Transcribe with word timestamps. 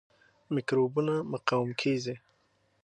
میکروبونه 0.53 1.15
مقاوم 1.31 1.69
کیږي. 1.81 2.15